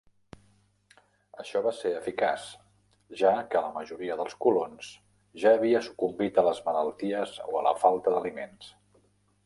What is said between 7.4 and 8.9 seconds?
o a la falta d"aliments.